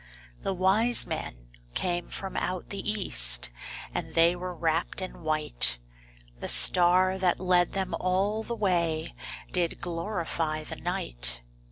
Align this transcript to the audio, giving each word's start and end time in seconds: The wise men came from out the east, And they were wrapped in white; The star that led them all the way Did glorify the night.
The 0.41 0.55
wise 0.55 1.05
men 1.05 1.49
came 1.75 2.07
from 2.07 2.35
out 2.35 2.69
the 2.71 2.79
east, 2.89 3.51
And 3.93 4.15
they 4.15 4.35
were 4.35 4.55
wrapped 4.55 4.99
in 4.99 5.21
white; 5.21 5.77
The 6.39 6.47
star 6.47 7.19
that 7.19 7.39
led 7.39 7.73
them 7.73 7.93
all 7.99 8.41
the 8.41 8.55
way 8.55 9.13
Did 9.51 9.79
glorify 9.79 10.63
the 10.63 10.77
night. 10.77 11.43